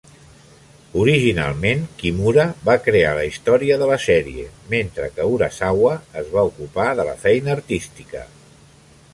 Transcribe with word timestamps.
Originalment, 1.01 1.83
Kimura 1.99 2.45
va 2.69 2.75
crear 2.87 3.11
la 3.19 3.27
història 3.33 3.77
de 3.83 3.89
la 3.91 3.99
sèrie, 4.07 4.47
mentre 4.75 5.11
que 5.19 5.29
Urasawa 5.35 5.95
es 6.23 6.33
va 6.37 6.47
ocupar 6.51 6.89
de 7.03 7.07
la 7.11 7.15
feina 7.27 7.55
artística. 7.59 8.29